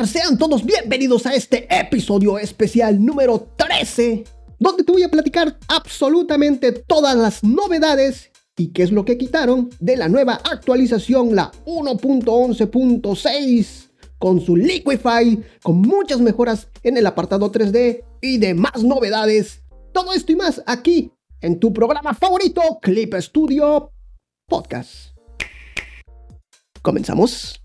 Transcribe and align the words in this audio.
sean 0.00 0.38
todos 0.38 0.64
bienvenidos 0.64 1.26
a 1.26 1.34
este 1.34 1.66
episodio 1.68 2.38
especial 2.38 3.04
número 3.04 3.48
13, 3.56 4.24
donde 4.58 4.84
te 4.84 4.90
voy 4.90 5.02
a 5.02 5.10
platicar 5.10 5.58
absolutamente 5.68 6.72
todas 6.72 7.14
las 7.14 7.44
novedades 7.44 8.30
y 8.56 8.68
qué 8.68 8.84
es 8.84 8.90
lo 8.90 9.04
que 9.04 9.18
quitaron 9.18 9.68
de 9.80 9.98
la 9.98 10.08
nueva 10.08 10.40
actualización, 10.50 11.36
la 11.36 11.52
1.11.6, 11.66 13.90
con 14.18 14.40
su 14.40 14.56
Liquify, 14.56 15.44
con 15.62 15.82
muchas 15.82 16.20
mejoras 16.20 16.68
en 16.82 16.96
el 16.96 17.04
apartado 17.06 17.52
3D 17.52 18.02
y 18.22 18.38
demás 18.38 18.82
novedades. 18.82 19.60
Todo 19.92 20.14
esto 20.14 20.32
y 20.32 20.36
más 20.36 20.62
aquí 20.66 21.12
en 21.42 21.60
tu 21.60 21.74
programa 21.74 22.14
favorito, 22.14 22.62
Clip 22.80 23.12
Studio 23.20 23.92
Podcast. 24.48 25.10
Comenzamos. 26.80 27.61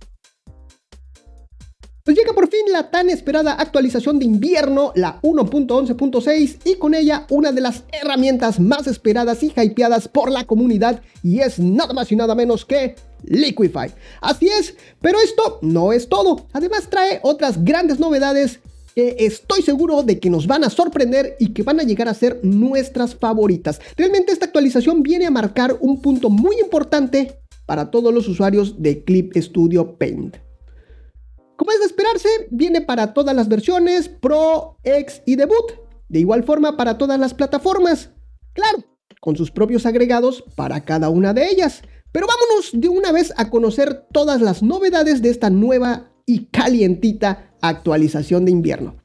Pues 2.07 2.15
llega 2.15 2.31
por 2.31 2.49
fin 2.49 2.61
la 2.71 2.89
tan 2.89 3.09
esperada 3.09 3.51
actualización 3.51 4.17
de 4.17 4.23
invierno, 4.23 4.93
la 4.95 5.19
1.11.6, 5.23 6.59
y 6.63 6.75
con 6.75 6.95
ella 6.95 7.27
una 7.29 7.51
de 7.51 7.59
las 7.59 7.83
herramientas 7.91 8.61
más 8.61 8.87
esperadas 8.87 9.43
y 9.43 9.51
hypeadas 9.53 10.07
por 10.07 10.31
la 10.31 10.45
comunidad, 10.45 11.01
y 11.21 11.39
es 11.41 11.59
nada 11.59 11.93
más 11.93 12.09
y 12.09 12.15
nada 12.15 12.33
menos 12.33 12.63
que 12.63 12.95
Liquify. 13.25 13.93
Así 14.21 14.47
es, 14.47 14.75
pero 15.01 15.19
esto 15.19 15.59
no 15.61 15.91
es 15.91 16.07
todo. 16.07 16.47
Además 16.53 16.89
trae 16.89 17.19
otras 17.23 17.61
grandes 17.65 17.99
novedades 17.99 18.61
que 18.95 19.17
estoy 19.19 19.61
seguro 19.61 20.01
de 20.01 20.17
que 20.17 20.29
nos 20.29 20.47
van 20.47 20.63
a 20.63 20.69
sorprender 20.69 21.35
y 21.41 21.51
que 21.51 21.63
van 21.63 21.81
a 21.81 21.83
llegar 21.83 22.07
a 22.07 22.13
ser 22.13 22.39
nuestras 22.41 23.15
favoritas. 23.15 23.81
Realmente 23.97 24.31
esta 24.31 24.45
actualización 24.45 25.03
viene 25.03 25.25
a 25.25 25.31
marcar 25.31 25.75
un 25.81 26.01
punto 26.01 26.29
muy 26.29 26.57
importante 26.61 27.37
para 27.65 27.91
todos 27.91 28.13
los 28.13 28.29
usuarios 28.29 28.81
de 28.81 29.03
Clip 29.03 29.35
Studio 29.35 29.97
Paint. 29.97 30.46
Como 31.57 31.71
es 31.71 31.79
de 31.79 31.85
esperarse, 31.87 32.29
viene 32.51 32.81
para 32.81 33.13
todas 33.13 33.35
las 33.35 33.49
versiones, 33.49 34.07
Pro, 34.07 34.77
X 34.83 35.23
y 35.25 35.35
Debut. 35.35 35.73
De 36.07 36.19
igual 36.19 36.43
forma 36.43 36.77
para 36.77 36.97
todas 36.97 37.19
las 37.19 37.33
plataformas. 37.33 38.11
Claro, 38.53 38.83
con 39.19 39.35
sus 39.35 39.51
propios 39.51 39.85
agregados 39.87 40.43
para 40.55 40.85
cada 40.85 41.09
una 41.09 41.33
de 41.33 41.49
ellas. 41.49 41.81
Pero 42.11 42.27
vámonos 42.27 42.69
de 42.73 42.89
una 42.89 43.11
vez 43.11 43.33
a 43.37 43.49
conocer 43.49 44.05
todas 44.13 44.39
las 44.39 44.61
novedades 44.61 45.21
de 45.23 45.29
esta 45.29 45.49
nueva 45.49 46.11
y 46.27 46.45
calientita 46.45 47.51
actualización 47.61 48.45
de 48.45 48.51
invierno. 48.51 48.95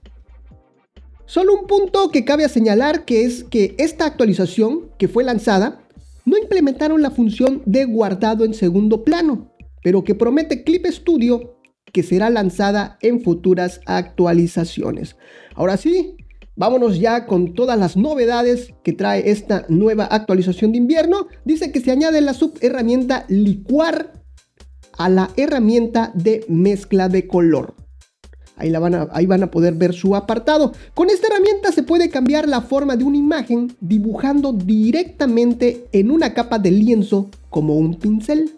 Solo 1.25 1.59
un 1.59 1.67
punto 1.67 2.11
que 2.11 2.27
cabe 2.27 2.47
señalar 2.51 3.07
que 3.07 3.25
es 3.25 3.45
que 3.45 3.75
esta 3.79 4.05
actualización 4.05 4.91
que 4.99 5.09
fue 5.09 5.25
lanzada 5.25 5.81
no 6.27 6.37
implementaron 6.37 7.01
la 7.01 7.11
función 7.11 7.63
de 7.65 7.87
guardado 7.87 8.45
en 8.45 8.53
segundo 8.53 9.05
plano, 9.05 9.51
pero 9.83 10.05
que 10.05 10.15
promete 10.15 10.63
Clip 10.63 10.87
Studio 10.87 11.57
que 11.93 12.03
será 12.03 12.31
lanzada 12.31 12.99
en 13.03 13.21
futuras 13.21 13.81
actualizaciones. 13.87 15.17
Ahora 15.55 15.77
sí, 15.77 16.17
vámonos 16.57 16.99
ya 16.99 17.27
con 17.27 17.55
todas 17.55 17.79
las 17.79 17.97
novedades 17.97 18.73
que 18.83 18.93
trae 18.93 19.31
esta 19.31 19.67
nueva 19.69 20.05
actualización 20.07 20.73
de 20.73 20.79
invierno. 20.79 21.27
Dice 21.45 21.71
que 21.71 21.81
se 21.81 21.91
añade 21.91 22.21
la 22.21 22.35
subherramienta 22.35 23.27
licuar 23.29 24.13
a 24.99 25.09
la 25.09 25.31
herramienta 25.37 26.13
de 26.15 26.45
mezcla 26.49 27.09
de 27.09 27.27
color. 27.27 27.75
Ahí, 28.57 28.71
la 28.71 28.79
van 28.79 28.95
a, 28.95 29.09
ahí 29.13 29.27
van 29.27 29.43
a 29.43 29.51
poder 29.51 29.75
ver 29.75 29.93
su 29.93 30.15
apartado. 30.15 30.73
Con 30.95 31.11
esta 31.11 31.27
herramienta 31.27 31.73
se 31.73 31.83
puede 31.83 32.11
cambiar 32.11 32.47
la 32.47 32.61
forma 32.61 32.97
de 32.97 33.05
una 33.05 33.17
imagen 33.17 33.75
dibujando 33.81 34.53
directamente 34.53 35.87
en 35.93 36.11
una 36.11 36.33
capa 36.35 36.59
de 36.59 36.71
lienzo 36.71 37.31
como 37.51 37.77
un 37.77 37.95
pincel. 37.95 38.53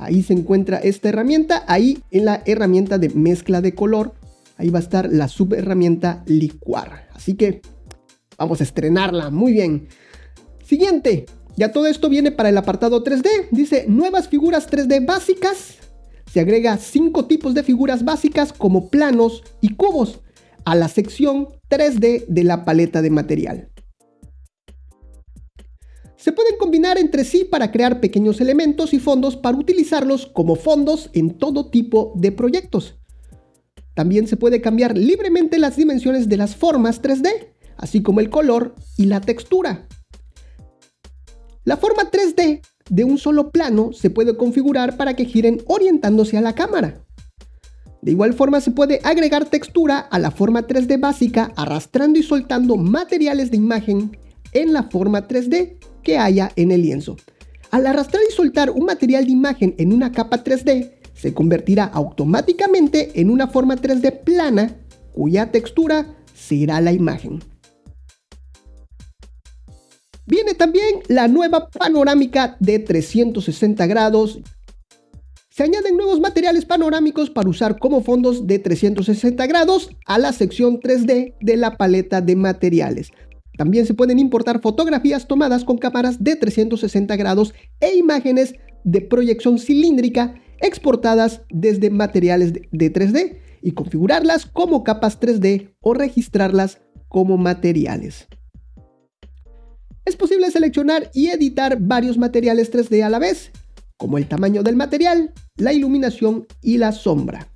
Ahí 0.00 0.22
se 0.22 0.32
encuentra 0.32 0.78
esta 0.78 1.10
herramienta. 1.10 1.64
Ahí 1.68 1.98
en 2.10 2.24
la 2.24 2.42
herramienta 2.46 2.98
de 2.98 3.10
mezcla 3.10 3.60
de 3.60 3.74
color. 3.74 4.14
Ahí 4.56 4.70
va 4.70 4.78
a 4.78 4.82
estar 4.82 5.10
la 5.12 5.28
subherramienta 5.28 6.22
licuar. 6.26 7.08
Así 7.14 7.34
que 7.34 7.60
vamos 8.38 8.60
a 8.60 8.64
estrenarla. 8.64 9.30
Muy 9.30 9.52
bien. 9.52 9.88
Siguiente. 10.64 11.26
Ya 11.56 11.72
todo 11.72 11.86
esto 11.86 12.08
viene 12.08 12.32
para 12.32 12.48
el 12.48 12.56
apartado 12.56 13.04
3D. 13.04 13.48
Dice 13.50 13.84
nuevas 13.88 14.28
figuras 14.28 14.70
3D 14.70 15.04
básicas. 15.04 15.76
Se 16.32 16.40
agrega 16.40 16.78
cinco 16.78 17.26
tipos 17.26 17.54
de 17.54 17.62
figuras 17.62 18.04
básicas 18.04 18.52
como 18.52 18.88
planos 18.88 19.42
y 19.60 19.74
cubos 19.74 20.20
a 20.64 20.74
la 20.74 20.88
sección 20.88 21.48
3D 21.68 22.26
de 22.26 22.44
la 22.44 22.64
paleta 22.64 23.02
de 23.02 23.10
material 23.10 23.70
se 26.20 26.32
pueden 26.32 26.58
combinar 26.58 26.98
entre 26.98 27.24
sí 27.24 27.44
para 27.44 27.72
crear 27.72 27.98
pequeños 27.98 28.42
elementos 28.42 28.92
y 28.92 28.98
fondos 28.98 29.36
para 29.36 29.56
utilizarlos 29.56 30.26
como 30.26 30.54
fondos 30.54 31.08
en 31.14 31.38
todo 31.38 31.70
tipo 31.70 32.12
de 32.14 32.30
proyectos. 32.30 32.96
También 33.94 34.28
se 34.28 34.36
puede 34.36 34.60
cambiar 34.60 34.98
libremente 34.98 35.58
las 35.58 35.76
dimensiones 35.76 36.28
de 36.28 36.36
las 36.36 36.54
formas 36.54 37.00
3D, 37.00 37.54
así 37.78 38.02
como 38.02 38.20
el 38.20 38.28
color 38.28 38.74
y 38.98 39.06
la 39.06 39.22
textura. 39.22 39.88
La 41.64 41.78
forma 41.78 42.10
3D 42.10 42.60
de 42.90 43.04
un 43.04 43.16
solo 43.16 43.50
plano 43.50 43.94
se 43.94 44.10
puede 44.10 44.36
configurar 44.36 44.98
para 44.98 45.16
que 45.16 45.24
giren 45.24 45.62
orientándose 45.68 46.36
a 46.36 46.42
la 46.42 46.54
cámara. 46.54 47.02
De 48.02 48.10
igual 48.10 48.34
forma 48.34 48.60
se 48.60 48.72
puede 48.72 49.00
agregar 49.04 49.46
textura 49.46 49.98
a 49.98 50.18
la 50.18 50.30
forma 50.30 50.66
3D 50.66 51.00
básica 51.00 51.50
arrastrando 51.56 52.18
y 52.18 52.22
soltando 52.22 52.76
materiales 52.76 53.50
de 53.50 53.56
imagen 53.56 54.18
en 54.52 54.74
la 54.74 54.82
forma 54.84 55.26
3D 55.26 55.78
que 56.02 56.18
haya 56.18 56.52
en 56.56 56.70
el 56.70 56.82
lienzo. 56.82 57.16
Al 57.70 57.86
arrastrar 57.86 58.22
y 58.28 58.32
soltar 58.32 58.70
un 58.70 58.84
material 58.84 59.26
de 59.26 59.32
imagen 59.32 59.74
en 59.78 59.92
una 59.92 60.10
capa 60.12 60.42
3D, 60.42 60.92
se 61.14 61.34
convertirá 61.34 61.84
automáticamente 61.84 63.20
en 63.20 63.30
una 63.30 63.46
forma 63.48 63.76
3D 63.76 64.24
plana 64.24 64.76
cuya 65.12 65.50
textura 65.52 66.16
será 66.34 66.80
la 66.80 66.92
imagen. 66.92 67.40
Viene 70.26 70.54
también 70.54 71.00
la 71.08 71.28
nueva 71.28 71.68
panorámica 71.68 72.56
de 72.60 72.78
360 72.78 73.86
grados. 73.86 74.40
Se 75.50 75.64
añaden 75.64 75.96
nuevos 75.96 76.20
materiales 76.20 76.64
panorámicos 76.64 77.30
para 77.30 77.48
usar 77.48 77.78
como 77.78 78.02
fondos 78.02 78.46
de 78.46 78.58
360 78.58 79.46
grados 79.46 79.90
a 80.06 80.18
la 80.18 80.32
sección 80.32 80.80
3D 80.80 81.34
de 81.40 81.56
la 81.56 81.76
paleta 81.76 82.20
de 82.20 82.36
materiales. 82.36 83.10
También 83.56 83.86
se 83.86 83.94
pueden 83.94 84.18
importar 84.18 84.60
fotografías 84.60 85.26
tomadas 85.28 85.64
con 85.64 85.78
cámaras 85.78 86.22
de 86.22 86.36
360 86.36 87.14
grados 87.16 87.54
e 87.80 87.96
imágenes 87.96 88.54
de 88.84 89.00
proyección 89.00 89.58
cilíndrica 89.58 90.34
exportadas 90.60 91.42
desde 91.50 91.90
materiales 91.90 92.52
de 92.52 92.92
3D 92.92 93.38
y 93.62 93.72
configurarlas 93.72 94.46
como 94.46 94.84
capas 94.84 95.20
3D 95.20 95.74
o 95.80 95.94
registrarlas 95.94 96.80
como 97.08 97.36
materiales. 97.36 98.28
Es 100.04 100.16
posible 100.16 100.50
seleccionar 100.50 101.10
y 101.12 101.28
editar 101.28 101.78
varios 101.80 102.18
materiales 102.18 102.72
3D 102.72 103.04
a 103.04 103.10
la 103.10 103.18
vez, 103.18 103.50
como 103.96 104.16
el 104.18 104.26
tamaño 104.26 104.62
del 104.62 104.76
material, 104.76 105.32
la 105.56 105.72
iluminación 105.72 106.46
y 106.62 106.78
la 106.78 106.92
sombra. 106.92 107.48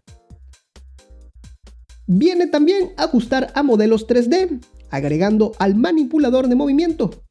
Viene 2.06 2.46
también 2.46 2.92
ajustar 2.98 3.50
a 3.54 3.62
modelos 3.62 4.06
3D, 4.06 4.60
agregando 4.96 5.52
al 5.58 5.74
manipulador 5.74 6.48
de 6.48 6.54
movimiento. 6.54 7.22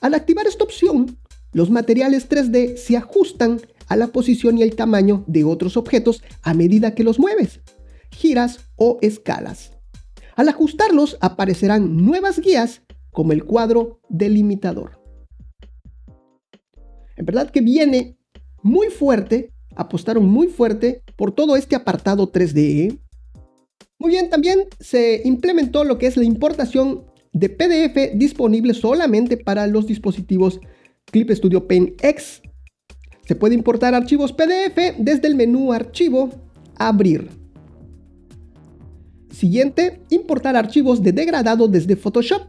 Al 0.00 0.14
activar 0.14 0.46
esta 0.46 0.64
opción, 0.64 1.18
los 1.52 1.70
materiales 1.70 2.28
3D 2.28 2.76
se 2.76 2.96
ajustan 2.96 3.60
a 3.88 3.96
la 3.96 4.08
posición 4.08 4.58
y 4.58 4.62
el 4.62 4.76
tamaño 4.76 5.24
de 5.26 5.44
otros 5.44 5.76
objetos 5.76 6.22
a 6.42 6.54
medida 6.54 6.94
que 6.94 7.04
los 7.04 7.18
mueves, 7.18 7.60
giras 8.10 8.60
o 8.76 8.98
escalas. 9.00 9.72
Al 10.36 10.48
ajustarlos 10.48 11.16
aparecerán 11.20 11.96
nuevas 11.96 12.38
guías 12.38 12.82
como 13.10 13.32
el 13.32 13.44
cuadro 13.44 14.00
delimitador. 14.08 15.02
En 17.16 17.26
verdad 17.26 17.50
que 17.50 17.60
viene 17.60 18.16
muy 18.62 18.88
fuerte, 18.88 19.52
apostaron 19.74 20.26
muy 20.26 20.46
fuerte 20.46 21.02
por 21.16 21.32
todo 21.32 21.56
este 21.56 21.74
apartado 21.74 22.30
3D. 22.30 23.00
Muy 23.98 24.10
bien, 24.10 24.30
también 24.30 24.60
se 24.78 25.22
implementó 25.24 25.82
lo 25.82 25.98
que 25.98 26.06
es 26.06 26.16
la 26.16 26.24
importación 26.24 27.04
de 27.32 27.48
PDF 27.48 28.16
disponible 28.16 28.74
solamente 28.74 29.36
para 29.36 29.66
los 29.66 29.86
dispositivos 29.86 30.60
Clip 31.06 31.30
Studio 31.30 31.66
Paint 31.66 32.02
X. 32.02 32.42
Se 33.26 33.34
puede 33.34 33.54
importar 33.54 33.94
archivos 33.94 34.32
PDF 34.32 34.96
desde 34.98 35.28
el 35.28 35.34
menú 35.34 35.72
Archivo, 35.72 36.30
Abrir. 36.76 37.28
Siguiente, 39.30 40.00
importar 40.10 40.56
archivos 40.56 41.02
de 41.02 41.12
degradado 41.12 41.68
desde 41.68 41.96
Photoshop. 41.96 42.42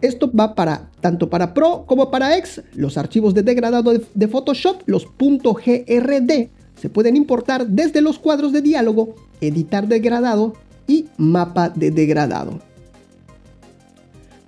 Esto 0.00 0.32
va 0.32 0.54
para 0.54 0.90
tanto 1.00 1.28
para 1.28 1.54
Pro 1.54 1.84
como 1.86 2.10
para 2.10 2.36
X. 2.38 2.62
Los 2.74 2.96
archivos 2.96 3.34
de 3.34 3.42
degradado 3.42 3.92
de 3.92 4.28
Photoshop, 4.28 4.82
los 4.86 5.06
.grd, 5.18 6.50
se 6.74 6.88
pueden 6.88 7.16
importar 7.16 7.66
desde 7.66 8.00
los 8.00 8.18
cuadros 8.18 8.52
de 8.52 8.62
diálogo 8.62 9.14
editar 9.40 9.86
degradado 9.86 10.54
y 10.86 11.06
mapa 11.18 11.68
de 11.68 11.90
degradado. 11.90 12.58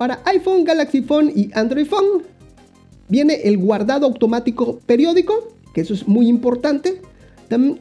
Para 0.02 0.20
iPhone, 0.24 0.64
Galaxy 0.64 1.00
Phone 1.02 1.30
y 1.32 1.48
Android 1.54 1.86
Phone 1.86 2.24
viene 3.08 3.34
el 3.44 3.56
guardado 3.56 4.04
automático 4.04 4.80
periódico, 4.84 5.54
que 5.72 5.82
eso 5.82 5.94
es 5.94 6.08
muy 6.08 6.26
importante. 6.26 7.00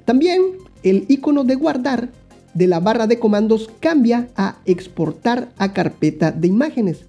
también 0.05 0.39
el 0.83 1.05
icono 1.07 1.43
de 1.43 1.55
guardar 1.55 2.09
de 2.53 2.67
la 2.67 2.79
barra 2.79 3.07
de 3.07 3.17
comandos 3.17 3.71
cambia 3.79 4.27
a 4.35 4.57
exportar 4.65 5.49
a 5.57 5.73
carpeta 5.73 6.31
de 6.31 6.47
imágenes. 6.47 7.05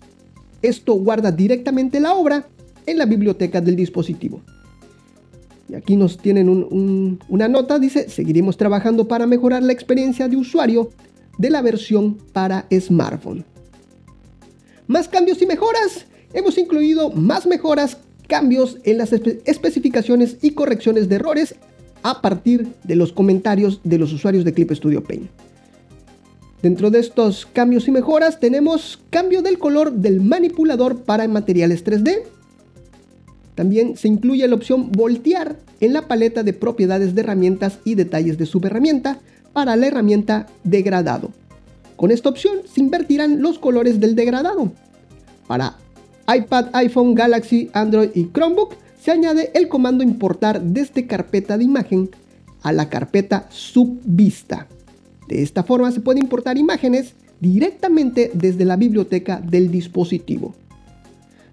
Esto 0.63 0.95
guarda 0.95 1.31
directamente 1.31 2.01
la 2.01 2.15
obra 2.15 2.47
en 2.87 2.97
la 2.97 3.05
biblioteca 3.05 3.61
del 3.61 3.77
dispositivo. 3.77 4.41
Y 5.69 5.75
aquí 5.75 5.95
nos 5.95 6.17
tienen 6.17 6.49
una 7.29 7.49
nota, 7.49 7.79
dice, 7.79 8.09
seguiremos 8.09 8.57
trabajando 8.57 9.07
para 9.07 9.27
mejorar 9.27 9.63
la 9.63 9.75
experiencia 9.75 10.27
de 10.27 10.39
usuario 10.39 10.89
de 11.37 11.51
la 11.51 11.61
versión 11.61 12.17
para 12.33 12.65
smartphone. 12.81 13.52
Más 14.93 15.09
cambios 15.09 15.41
y 15.41 15.47
mejoras. 15.47 16.05
Hemos 16.35 16.59
incluido 16.59 17.09
más 17.09 17.47
mejoras, 17.47 17.97
cambios 18.29 18.77
en 18.85 18.99
las 18.99 19.11
especificaciones 19.11 20.37
y 20.43 20.51
correcciones 20.51 21.09
de 21.09 21.15
errores 21.15 21.55
a 22.03 22.21
partir 22.21 22.69
de 22.85 22.95
los 22.95 23.11
comentarios 23.11 23.81
de 23.85 23.97
los 23.97 24.13
usuarios 24.13 24.45
de 24.45 24.53
Clip 24.53 24.71
Studio 24.71 25.03
Paint. 25.03 25.31
Dentro 26.61 26.91
de 26.91 26.99
estos 26.99 27.47
cambios 27.47 27.89
y 27.89 27.91
mejoras 27.91 28.39
tenemos 28.39 29.01
cambio 29.09 29.41
del 29.41 29.59
color 29.59 29.93
del 29.93 30.21
manipulador 30.21 30.99
para 31.05 31.27
materiales 31.27 31.83
3D. 31.87 32.25
También 33.55 33.97
se 33.97 34.09
incluye 34.09 34.47
la 34.47 34.57
opción 34.57 34.93
voltear 34.93 35.57
en 35.81 35.95
la 35.95 36.07
paleta 36.07 36.43
de 36.43 36.53
propiedades 36.53 37.15
de 37.15 37.23
herramientas 37.23 37.79
y 37.87 37.95
detalles 37.95 38.37
de 38.37 38.45
subherramienta 38.45 39.21
para 39.55 39.75
la 39.75 39.87
herramienta 39.87 40.49
degradado. 40.65 41.31
Con 41.97 42.11
esta 42.11 42.29
opción 42.29 42.59
se 42.71 42.81
invertirán 42.81 43.41
los 43.41 43.59
colores 43.61 44.01
del 44.01 44.17
degradado. 44.17 44.73
Para 45.47 45.77
iPad, 46.35 46.67
iPhone, 46.73 47.15
Galaxy, 47.15 47.71
Android 47.73 48.11
y 48.15 48.29
Chromebook 48.33 48.75
se 49.01 49.11
añade 49.11 49.51
el 49.55 49.69
comando 49.69 50.05
importar 50.05 50.63
desde 50.63 51.07
carpeta 51.07 51.59
de 51.59 51.65
imagen 51.65 52.11
a 52.63 52.73
la 52.73 52.89
carpeta 52.89 53.47
subvista. 53.51 54.69
De 55.29 55.43
esta 55.43 55.63
forma 55.63 55.91
se 55.91 56.01
puede 56.01 56.21
importar 56.21 56.57
imágenes 56.59 57.15
directamente 57.41 58.31
desde 58.35 58.65
la 58.65 58.77
biblioteca 58.77 59.41
del 59.41 59.71
dispositivo. 59.71 60.55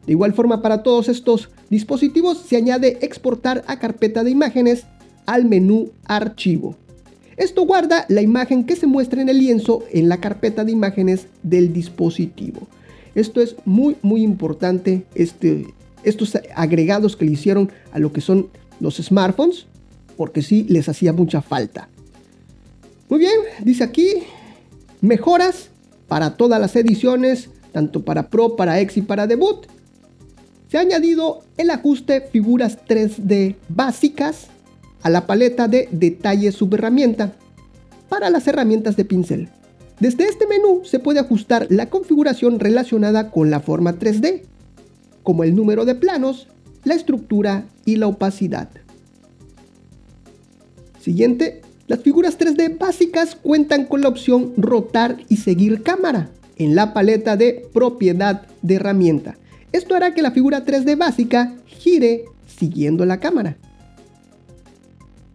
De 0.05 0.13
igual 0.13 0.33
forma 0.33 0.61
para 0.61 0.83
todos 0.83 1.09
estos 1.09 1.49
dispositivos 1.69 2.37
se 2.37 2.57
añade 2.57 2.99
exportar 3.01 3.63
a 3.67 3.79
carpeta 3.79 4.23
de 4.23 4.31
imágenes 4.31 4.85
al 5.25 5.45
menú 5.45 5.89
archivo. 6.05 6.75
Esto 7.37 7.65
guarda 7.65 8.05
la 8.09 8.21
imagen 8.21 8.65
que 8.65 8.75
se 8.75 8.85
muestra 8.85 9.21
en 9.21 9.29
el 9.29 9.39
lienzo 9.39 9.83
en 9.91 10.09
la 10.09 10.17
carpeta 10.17 10.65
de 10.65 10.71
imágenes 10.71 11.27
del 11.41 11.73
dispositivo. 11.73 12.67
Esto 13.15 13.41
es 13.41 13.55
muy 13.65 13.97
muy 14.01 14.21
importante 14.23 15.05
este, 15.15 15.67
estos 16.03 16.37
agregados 16.55 17.15
que 17.15 17.25
le 17.25 17.31
hicieron 17.31 17.71
a 17.91 17.99
lo 17.99 18.11
que 18.13 18.21
son 18.21 18.49
los 18.79 18.97
smartphones, 18.97 19.65
porque 20.17 20.41
sí 20.41 20.65
les 20.69 20.89
hacía 20.89 21.13
mucha 21.13 21.41
falta. 21.41 21.89
Muy 23.09 23.19
bien, 23.19 23.39
dice 23.63 23.83
aquí, 23.83 24.23
mejoras 25.01 25.69
para 26.07 26.37
todas 26.37 26.59
las 26.59 26.75
ediciones, 26.75 27.49
tanto 27.71 28.03
para 28.03 28.29
Pro, 28.29 28.55
para 28.55 28.79
X 28.81 28.97
y 28.97 29.01
para 29.01 29.27
Debut. 29.27 29.65
Se 30.69 30.77
ha 30.77 30.81
añadido 30.81 31.41
el 31.57 31.71
ajuste 31.71 32.21
figuras 32.21 32.77
3D 32.87 33.55
básicas 33.69 34.47
a 35.01 35.09
la 35.09 35.25
paleta 35.25 35.67
de 35.67 35.89
detalle 35.91 36.51
subherramienta 36.51 37.33
para 38.09 38.29
las 38.29 38.47
herramientas 38.47 38.95
de 38.95 39.05
pincel. 39.05 39.49
Desde 39.99 40.25
este 40.25 40.47
menú 40.47 40.81
se 40.85 40.99
puede 40.99 41.19
ajustar 41.19 41.67
la 41.69 41.89
configuración 41.89 42.59
relacionada 42.59 43.31
con 43.31 43.49
la 43.49 43.59
forma 43.59 43.99
3D, 43.99 44.43
como 45.23 45.43
el 45.43 45.55
número 45.55 45.83
de 45.83 45.95
planos, 45.95 46.47
la 46.85 46.93
estructura 46.93 47.65
y 47.83 47.97
la 47.97 48.07
opacidad. 48.07 48.69
Siguiente, 51.01 51.61
las 51.87 51.99
figuras 51.99 52.39
3D 52.39 52.77
básicas 52.77 53.35
cuentan 53.35 53.85
con 53.85 54.01
la 54.01 54.07
opción 54.07 54.53
rotar 54.55 55.17
y 55.27 55.37
seguir 55.37 55.83
cámara 55.83 56.29
en 56.55 56.75
la 56.75 56.93
paleta 56.93 57.35
de 57.35 57.67
propiedad 57.73 58.47
de 58.61 58.75
herramienta. 58.75 59.37
Esto 59.73 59.95
hará 59.95 60.13
que 60.13 60.21
la 60.21 60.31
figura 60.31 60.65
3D 60.65 60.97
básica 60.97 61.55
gire 61.65 62.23
siguiendo 62.47 63.05
la 63.05 63.19
cámara. 63.19 63.57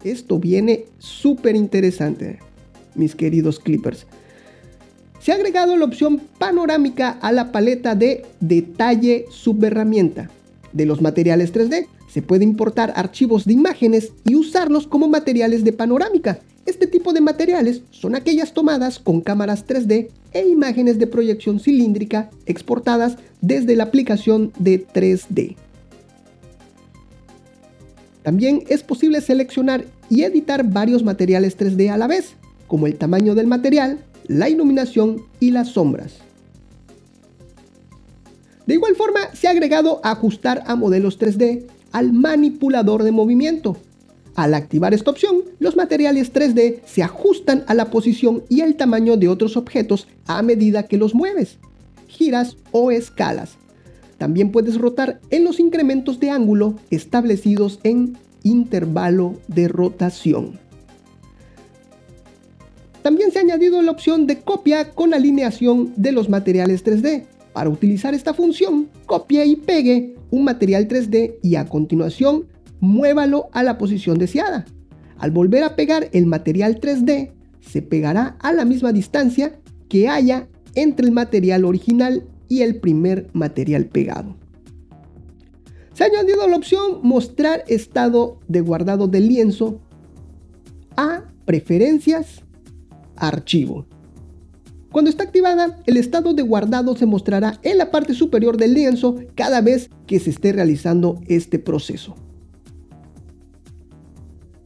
Esto 0.03 0.39
viene 0.39 0.85
súper 0.97 1.55
interesante, 1.55 2.39
mis 2.95 3.15
queridos 3.15 3.59
clippers 3.59 4.07
se 5.25 5.31
ha 5.31 5.35
agregado 5.35 5.75
la 5.75 5.85
opción 5.85 6.21
panorámica 6.37 7.17
a 7.19 7.31
la 7.31 7.51
paleta 7.51 7.95
de 7.95 8.23
detalle 8.41 9.25
subherramienta 9.31 10.29
de 10.71 10.85
los 10.85 11.01
materiales 11.01 11.51
3D. 11.51 11.87
Se 12.07 12.21
puede 12.21 12.43
importar 12.43 12.93
archivos 12.95 13.45
de 13.45 13.53
imágenes 13.53 14.11
y 14.23 14.35
usarlos 14.35 14.85
como 14.85 15.07
materiales 15.07 15.63
de 15.63 15.73
panorámica. 15.73 16.41
Este 16.67 16.85
tipo 16.85 17.11
de 17.11 17.21
materiales 17.21 17.81
son 17.89 18.13
aquellas 18.13 18.53
tomadas 18.53 18.99
con 18.99 19.19
cámaras 19.19 19.65
3D 19.65 20.09
e 20.31 20.47
imágenes 20.47 20.99
de 20.99 21.07
proyección 21.07 21.59
cilíndrica 21.59 22.29
exportadas 22.45 23.17
desde 23.41 23.75
la 23.75 23.85
aplicación 23.85 24.51
de 24.59 24.85
3D. 24.85 25.55
También 28.21 28.61
es 28.67 28.83
posible 28.83 29.21
seleccionar 29.21 29.85
y 30.07 30.21
editar 30.21 30.69
varios 30.69 31.03
materiales 31.03 31.57
3D 31.57 31.89
a 31.89 31.97
la 31.97 32.05
vez, 32.05 32.33
como 32.67 32.85
el 32.85 32.95
tamaño 32.95 33.33
del 33.33 33.47
material, 33.47 34.05
la 34.27 34.49
iluminación 34.49 35.23
y 35.39 35.51
las 35.51 35.69
sombras. 35.69 36.15
De 38.65 38.73
igual 38.73 38.95
forma, 38.95 39.19
se 39.33 39.47
ha 39.47 39.51
agregado 39.51 40.01
ajustar 40.03 40.63
a 40.65 40.75
modelos 40.75 41.19
3D 41.19 41.65
al 41.91 42.13
manipulador 42.13 43.03
de 43.03 43.11
movimiento. 43.11 43.77
Al 44.35 44.53
activar 44.53 44.93
esta 44.93 45.11
opción, 45.11 45.43
los 45.59 45.75
materiales 45.75 46.33
3D 46.33 46.81
se 46.85 47.03
ajustan 47.03 47.63
a 47.67 47.73
la 47.73 47.89
posición 47.89 48.43
y 48.49 48.61
el 48.61 48.75
tamaño 48.75 49.15
de 49.17 49.29
otros 49.29 49.55
objetos 49.55 50.07
a 50.25 50.41
medida 50.41 50.83
que 50.83 50.97
los 50.97 51.15
mueves, 51.15 51.57
giras 52.07 52.57
o 52.71 52.91
escalas. 52.91 53.57
También 54.17 54.51
puedes 54.51 54.77
rotar 54.77 55.21
en 55.29 55.45
los 55.45 55.59
incrementos 55.59 56.19
de 56.19 56.31
ángulo 56.31 56.75
establecidos 56.89 57.79
en 57.83 58.17
intervalo 58.43 59.35
de 59.47 59.67
rotación. 59.67 60.59
También 63.05 63.31
se 63.31 63.37
ha 63.37 63.43
añadido 63.43 63.83
la 63.83 63.91
opción 63.91 64.25
de 64.25 64.39
copia 64.39 64.89
con 64.89 65.13
alineación 65.13 65.93
de 65.95 66.11
los 66.11 66.27
materiales 66.27 66.83
3D. 66.83 67.27
Para 67.53 67.69
utilizar 67.69 68.15
esta 68.15 68.33
función, 68.33 68.89
copie 69.05 69.45
y 69.45 69.57
pegue 69.57 70.15
un 70.31 70.43
material 70.43 70.87
3D 70.87 71.35
y 71.43 71.55
a 71.55 71.67
continuación 71.67 72.47
muévalo 72.79 73.45
a 73.51 73.61
la 73.61 73.77
posición 73.77 74.17
deseada. 74.17 74.65
Al 75.19 75.29
volver 75.29 75.63
a 75.63 75.75
pegar 75.75 76.09
el 76.13 76.25
material 76.25 76.81
3D, 76.81 77.31
se 77.61 77.83
pegará 77.83 78.37
a 78.39 78.51
la 78.53 78.65
misma 78.65 78.91
distancia 78.91 79.59
que 79.87 80.09
haya 80.09 80.47
entre 80.73 81.05
el 81.05 81.11
material 81.11 81.63
original 81.63 82.23
y 82.49 82.61
el 82.61 82.79
primer 82.79 83.27
material 83.33 83.85
pegado. 83.85 84.35
Se 85.93 86.05
ha 86.05 86.07
añadido 86.07 86.47
la 86.47 86.57
opción 86.57 87.01
mostrar 87.03 87.65
estado 87.67 88.39
de 88.47 88.61
guardado 88.61 89.07
del 89.07 89.27
lienzo 89.27 89.79
a 90.97 91.25
preferencias 91.45 92.44
archivo. 93.17 93.85
Cuando 94.95 95.09
está 95.09 95.25
activada, 95.25 95.77
el 95.87 95.97
estado 95.97 96.33
de 96.33 96.41
guardado 96.41 96.95
se 96.95 97.05
mostrará 97.05 97.59
en 97.63 97.77
la 97.77 97.91
parte 97.91 98.13
superior 98.13 98.55
del 98.55 98.73
lienzo 98.73 99.17
cada 99.35 99.59
vez 99.59 99.89
que 100.07 100.21
se 100.21 100.29
esté 100.29 100.53
realizando 100.53 101.19
este 101.27 101.59
proceso. 101.59 102.15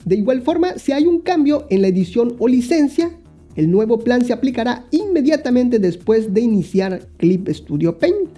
De 0.06 0.16
igual 0.16 0.44
forma, 0.44 0.78
si 0.78 0.92
hay 0.92 1.08
un 1.08 1.22
cambio 1.22 1.66
en 1.72 1.82
la 1.82 1.88
edición 1.88 2.36
o 2.38 2.48
licencia, 2.48 3.10
el 3.56 3.72
nuevo 3.72 3.98
plan 3.98 4.24
se 4.24 4.32
aplicará 4.32 4.86
inmediatamente 4.92 5.80
después 5.80 6.32
de 6.32 6.42
iniciar 6.42 7.08
Clip 7.18 7.50
Studio 7.50 7.98
Paint. 7.98 8.30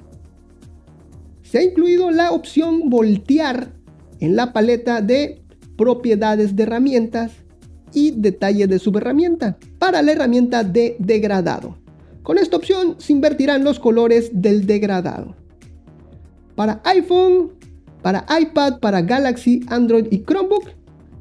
Se 1.43 1.57
ha 1.57 1.63
incluido 1.63 2.09
la 2.11 2.31
opción 2.31 2.89
voltear 2.89 3.73
en 4.21 4.37
la 4.37 4.53
paleta 4.53 5.01
de 5.01 5.41
propiedades 5.75 6.55
de 6.55 6.63
herramientas 6.63 7.33
y 7.93 8.11
detalle 8.11 8.67
de 8.67 8.79
subherramienta 8.79 9.57
para 9.81 10.03
la 10.03 10.11
herramienta 10.11 10.63
de 10.63 10.95
degradado. 10.99 11.75
Con 12.21 12.37
esta 12.37 12.55
opción 12.55 12.97
se 12.99 13.13
invertirán 13.13 13.63
los 13.63 13.79
colores 13.79 14.29
del 14.31 14.67
degradado. 14.67 15.35
Para 16.53 16.83
iPhone, 16.83 17.53
para 18.03 18.23
iPad, 18.39 18.77
para 18.77 19.01
Galaxy, 19.01 19.61
Android 19.69 20.05
y 20.11 20.19
Chromebook 20.19 20.69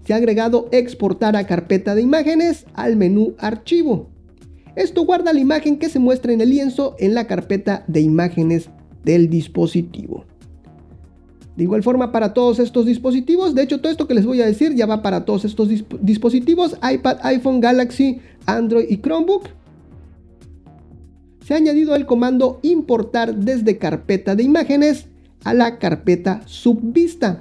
se 0.05 0.13
ha 0.13 0.17
agregado 0.17 0.69
exportar 0.73 1.37
a 1.37 1.47
carpeta 1.47 1.95
de 1.95 2.03
imágenes 2.03 2.67
al 2.75 2.97
menú 2.97 3.35
archivo. 3.39 4.11
Esto 4.77 5.07
guarda 5.07 5.33
la 5.33 5.41
imagen 5.41 5.79
que 5.79 5.89
se 5.89 5.99
muestra 5.99 6.35
en 6.35 6.43
el 6.43 6.51
lienzo 6.51 6.97
en 6.99 7.15
la 7.15 7.27
carpeta 7.27 7.85
de 7.87 8.03
imágenes 8.03 8.69
del 9.05 9.31
dispositivo. 9.31 10.27
De 11.61 11.65
igual 11.65 11.83
forma 11.83 12.11
para 12.11 12.33
todos 12.33 12.59
estos 12.59 12.87
dispositivos, 12.87 13.55
de 13.55 13.65
hecho 13.65 13.83
todo 13.83 13.93
esto 13.93 14.09
que 14.09 14.15
les 14.15 14.25
voy 14.25 14.41
a 14.41 14.47
decir 14.47 14.75
ya 14.75 14.87
va 14.87 15.03
para 15.03 15.27
todos 15.27 15.45
estos 15.45 15.69
dispositivos, 16.01 16.75
iPad, 16.91 17.19
iPhone, 17.23 17.61
Galaxy, 17.61 18.19
Android 18.47 18.87
y 18.89 18.97
Chromebook. 18.97 19.45
Se 21.45 21.53
ha 21.53 21.59
añadido 21.59 21.95
el 21.95 22.07
comando 22.07 22.61
importar 22.63 23.35
desde 23.35 23.77
carpeta 23.77 24.35
de 24.35 24.43
imágenes 24.43 25.05
a 25.45 25.53
la 25.53 25.79
carpeta 25.79 26.41
subvista 26.47 27.41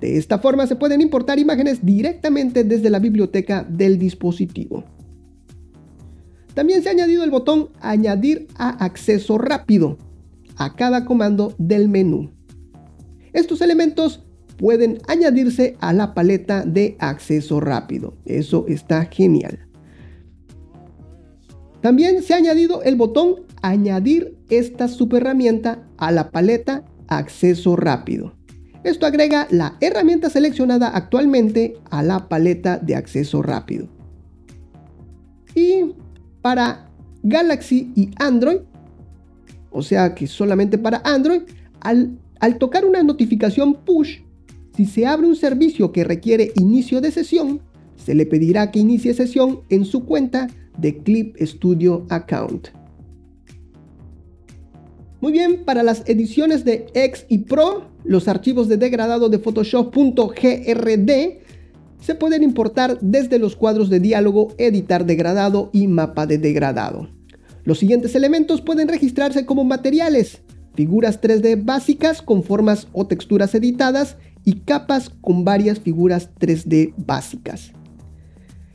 De 0.00 0.16
esta 0.16 0.38
forma 0.38 0.66
se 0.66 0.76
pueden 0.76 1.02
importar 1.02 1.38
imágenes 1.38 1.84
directamente 1.84 2.64
desde 2.64 2.88
la 2.88 3.00
biblioteca 3.00 3.66
del 3.68 3.98
dispositivo. 3.98 4.84
También 6.54 6.82
se 6.82 6.88
ha 6.88 6.92
añadido 6.92 7.22
el 7.22 7.30
botón 7.30 7.68
Añadir 7.82 8.48
a 8.56 8.82
acceso 8.82 9.36
rápido 9.36 9.98
a 10.56 10.74
cada 10.74 11.04
comando 11.04 11.52
del 11.58 11.90
menú. 11.90 12.37
Estos 13.32 13.60
elementos 13.60 14.24
pueden 14.56 14.98
añadirse 15.06 15.76
a 15.80 15.92
la 15.92 16.14
paleta 16.14 16.64
de 16.64 16.96
acceso 16.98 17.60
rápido. 17.60 18.14
Eso 18.24 18.64
está 18.68 19.04
genial. 19.06 19.68
También 21.80 22.22
se 22.22 22.34
ha 22.34 22.38
añadido 22.38 22.82
el 22.82 22.96
botón 22.96 23.46
Añadir 23.60 24.36
esta 24.50 24.86
subherramienta 24.86 25.82
a 25.96 26.12
la 26.12 26.30
paleta 26.30 26.84
Acceso 27.08 27.74
rápido. 27.74 28.34
Esto 28.84 29.06
agrega 29.06 29.48
la 29.50 29.76
herramienta 29.80 30.30
seleccionada 30.30 30.88
actualmente 30.88 31.76
a 31.90 32.02
la 32.02 32.28
paleta 32.28 32.78
de 32.78 32.94
acceso 32.94 33.42
rápido. 33.42 33.88
Y 35.54 35.94
para 36.42 36.88
Galaxy 37.22 37.92
y 37.96 38.10
Android, 38.18 38.58
o 39.70 39.82
sea 39.82 40.14
que 40.14 40.26
solamente 40.26 40.78
para 40.78 41.02
Android, 41.04 41.42
al, 41.80 42.18
al 42.40 42.58
tocar 42.58 42.84
una 42.84 43.02
notificación 43.02 43.74
push, 43.84 44.18
si 44.76 44.86
se 44.86 45.06
abre 45.06 45.26
un 45.26 45.36
servicio 45.36 45.90
que 45.92 46.04
requiere 46.04 46.52
inicio 46.54 47.00
de 47.00 47.10
sesión, 47.10 47.60
se 47.96 48.14
le 48.14 48.26
pedirá 48.26 48.70
que 48.70 48.78
inicie 48.78 49.12
sesión 49.12 49.60
en 49.70 49.84
su 49.84 50.04
cuenta 50.04 50.46
de 50.78 50.98
Clip 50.98 51.36
Studio 51.40 52.06
Account. 52.10 52.68
Muy 55.20 55.32
bien, 55.32 55.64
para 55.64 55.82
las 55.82 56.08
ediciones 56.08 56.64
de 56.64 56.86
X 56.94 57.26
y 57.28 57.38
Pro, 57.38 57.88
los 58.04 58.28
archivos 58.28 58.68
de 58.68 58.76
degradado 58.76 59.28
de 59.28 59.40
Photoshop.grd 59.40 61.10
se 62.00 62.14
pueden 62.14 62.44
importar 62.44 62.98
desde 63.00 63.40
los 63.40 63.56
cuadros 63.56 63.90
de 63.90 63.98
diálogo, 63.98 64.54
editar 64.58 65.04
degradado 65.04 65.70
y 65.72 65.88
mapa 65.88 66.26
de 66.26 66.38
degradado. 66.38 67.08
Los 67.64 67.80
siguientes 67.80 68.14
elementos 68.14 68.60
pueden 68.60 68.86
registrarse 68.86 69.44
como 69.44 69.64
materiales, 69.64 70.40
figuras 70.78 71.20
3D 71.20 71.64
básicas 71.64 72.22
con 72.22 72.44
formas 72.44 72.86
o 72.92 73.04
texturas 73.04 73.52
editadas 73.52 74.16
y 74.44 74.60
capas 74.60 75.10
con 75.10 75.44
varias 75.44 75.80
figuras 75.80 76.30
3D 76.38 76.94
básicas. 76.96 77.72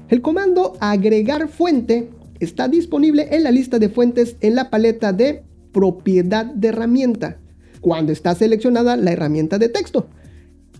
El 0.09 0.21
comando 0.21 0.73
agregar 0.81 1.47
fuente 1.47 2.09
está 2.41 2.67
disponible 2.67 3.29
en 3.31 3.43
la 3.45 3.51
lista 3.51 3.79
de 3.79 3.87
fuentes 3.87 4.35
en 4.41 4.55
la 4.55 4.69
paleta 4.69 5.13
de 5.13 5.45
propiedad 5.71 6.43
de 6.43 6.67
herramienta, 6.67 7.39
cuando 7.79 8.11
está 8.11 8.35
seleccionada 8.35 8.97
la 8.97 9.13
herramienta 9.13 9.57
de 9.57 9.69
texto. 9.69 10.09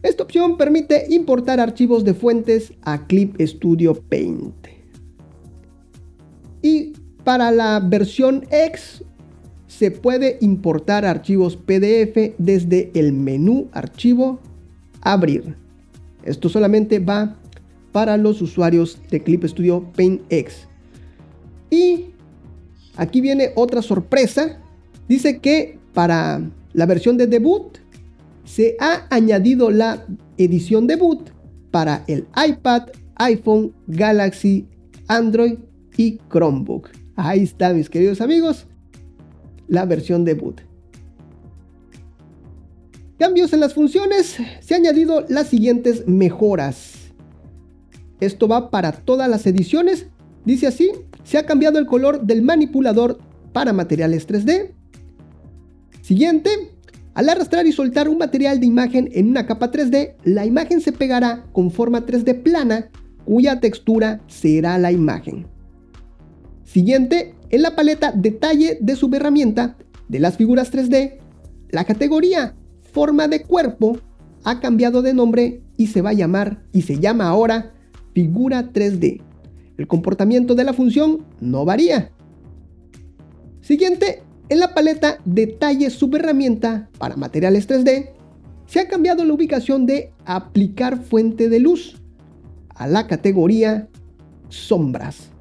Esta 0.01 0.24
opción 0.24 0.58
permite 0.58 1.06
importar 1.10 1.62
archivos 1.62 2.03
de 2.03 2.15
fuentes 2.15 2.74
a 2.82 3.08
Clip 3.08 3.39
Studio 3.39 3.94
Paint. 3.94 4.68
Y 6.62 6.92
para 7.24 7.50
la 7.51 7.80
versión 7.80 8.46
X 8.51 9.06
se 9.77 9.89
puede 9.89 10.38
importar 10.42 11.03
archivos 11.03 11.58
PDF 11.58 12.36
desde 12.38 12.92
el 12.94 13.12
menú 13.12 13.70
Archivo 13.72 14.39
Abrir. 15.01 15.56
Esto 16.24 16.48
solamente 16.48 17.00
va 17.00 17.36
para 17.92 18.18
los 18.18 18.42
usuarios 18.42 19.01
de 19.10 19.24
Clip 19.24 19.44
Studio 19.46 19.92
Paint 19.96 20.22
X. 20.30 20.68
Y 21.72 22.06
aquí 22.98 23.20
viene 23.20 23.50
otra 23.56 23.82
sorpresa. 23.82 24.60
Dice 25.10 25.39
que 25.39 25.80
para 25.94 26.42
la 26.74 26.86
versión 26.86 27.18
de 27.18 27.25
debut 27.25 27.80
se 28.46 28.75
ha 28.80 29.08
añadido 29.10 29.72
la 29.72 30.06
edición 30.38 30.86
debut 30.86 31.30
para 31.72 32.03
el 32.08 32.27
iPad, 32.48 32.89
iPhone, 33.15 33.74
Galaxy, 33.88 34.68
Android 35.08 35.58
y 35.98 36.20
Chromebook. 36.32 36.89
Ahí 37.15 37.42
está, 37.42 37.74
mis 37.74 37.89
queridos 37.89 38.22
amigos, 38.22 38.68
la 39.67 39.86
versión 39.86 40.25
debut. 40.25 40.62
Cambios 43.17 43.53
en 43.53 43.60
las 43.60 43.74
funciones. 43.74 44.38
Se 44.62 44.75
han 44.75 44.82
añadido 44.82 45.25
las 45.29 45.48
siguientes 45.48 46.08
mejoras. 46.08 46.93
Esto 48.20 48.48
va 48.48 48.70
para 48.70 48.91
todas 48.91 49.29
las 49.29 49.46
ediciones. 49.46 50.08
Dice 50.46 50.67
así, 50.67 50.91
se 51.24 51.38
ha 51.38 51.46
cambiado 51.46 51.79
el 51.79 51.86
color 51.86 52.22
del 52.22 52.41
manipulador 52.41 53.20
para 53.53 53.72
materiales 53.72 54.27
3D. 54.27 54.72
Siguiente, 56.01 56.50
al 57.13 57.29
arrastrar 57.29 57.65
y 57.67 57.72
soltar 57.72 58.10
un 58.10 58.17
material 58.17 58.60
de 58.60 58.65
imagen 58.65 59.10
en 59.13 59.29
una 59.29 59.46
capa 59.46 59.72
3D, 59.72 60.15
la 60.24 60.46
imagen 60.46 60.82
se 60.82 60.91
pegará 60.91 61.46
con 61.53 61.72
forma 61.72 62.05
3D 62.05 62.41
plana, 62.41 62.89
cuya 63.24 63.60
textura 63.60 64.22
será 64.27 64.77
la 64.77 64.91
imagen. 64.91 65.46
Siguiente, 66.65 67.36
en 67.53 67.62
la 67.62 67.75
paleta 67.75 68.12
Detalle 68.12 68.79
de 68.81 68.95
subherramienta 68.95 69.77
de 70.07 70.19
las 70.19 70.38
figuras 70.38 70.74
3D, 70.74 71.19
la 71.69 71.86
categoría 71.86 72.55
Forma 72.91 73.27
de 73.27 73.43
cuerpo 73.43 74.00
ha 74.43 74.60
cambiado 74.60 75.03
de 75.03 75.13
nombre 75.13 75.62
y 75.77 75.88
se 75.88 76.01
va 76.01 76.10
a 76.10 76.13
llamar 76.13 76.63
y 76.74 76.81
se 76.81 77.00
llama 77.00 77.27
ahora 77.27 77.72
Figura 78.15 78.72
3D. 78.74 79.22
El 79.77 79.88
comportamiento 79.88 80.55
de 80.55 80.63
la 80.63 80.74
función 80.74 81.27
no 81.41 81.63
varía. 81.63 82.10
Siguiente, 83.62 84.24
en 84.50 84.60
la 84.60 84.74
paleta 84.74 85.19
Detalle 85.24 85.91
subherramienta 85.91 86.89
para 86.98 87.17
materiales 87.17 87.69
3D, 87.69 88.13
se 88.65 88.79
ha 88.79 88.88
cambiado 88.88 89.24
la 89.25 89.33
ubicación 89.33 89.86
de 89.86 90.12
Aplicar 90.25 90.98
fuente 90.98 91.50
de 91.50 91.60
luz 91.60 92.01
a 92.74 92.88
la 92.88 93.05
categoría 93.05 93.89
Sombras. 94.50 95.33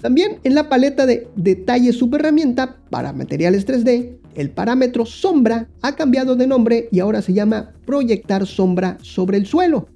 También 0.00 0.38
en 0.44 0.54
la 0.54 0.68
paleta 0.68 1.06
de 1.06 1.28
Detalle 1.34 1.92
subherramienta 1.92 2.76
para 2.88 3.12
materiales 3.12 3.66
3D, 3.66 4.18
el 4.36 4.50
parámetro 4.50 5.04
sombra 5.04 5.68
ha 5.82 5.96
cambiado 5.96 6.36
de 6.36 6.46
nombre 6.46 6.88
y 6.92 7.00
ahora 7.00 7.20
se 7.20 7.32
llama 7.32 7.72
proyectar 7.84 8.46
sombra 8.46 8.98
sobre 9.02 9.38
el 9.38 9.46
suelo. 9.46 9.88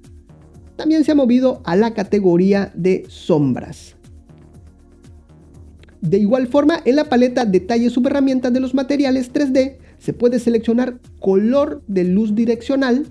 También 0.75 1.05
se 1.05 1.13
ha 1.13 1.15
movido 1.15 1.61
a 1.63 1.77
la 1.77 1.93
categoría 1.93 2.71
de 2.75 3.05
sombras. 3.07 3.95
De 6.01 6.17
igual 6.17 6.47
forma, 6.47 6.81
en 6.83 6.97
la 6.97 7.05
paleta 7.05 7.45
Detalle 7.45 7.89
subherramienta 7.89 8.51
de 8.51 8.59
los 8.59 8.73
materiales 8.73 9.31
3D 9.31 9.77
se 9.99 10.11
puede 10.11 10.39
seleccionar 10.39 10.99
color 11.21 11.81
de 11.87 12.03
luz 12.03 12.35
direccional, 12.35 13.05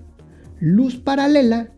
luz 0.59 0.97
paralela, 0.97 1.71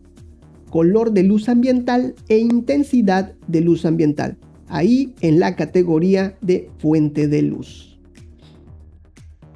color 0.68 1.12
de 1.12 1.22
luz 1.22 1.48
ambiental 1.48 2.14
e 2.28 2.36
intensidad 2.36 3.32
de 3.46 3.62
luz 3.62 3.86
ambiental. 3.86 4.36
Ahí 4.68 5.14
en 5.20 5.38
la 5.38 5.56
categoría 5.56 6.36
de 6.40 6.70
fuente 6.78 7.28
de 7.28 7.42
luz. 7.42 7.98